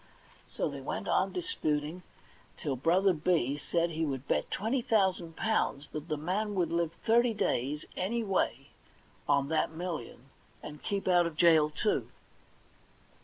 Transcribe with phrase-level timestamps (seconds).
[0.49, 2.01] So they went on disputing
[2.57, 6.93] till Brother B said he would bet twenty thousand pounds that the man would live
[7.05, 8.69] thirty days, any way,
[9.29, 10.29] on that million,
[10.63, 12.09] and keep out of jail, too.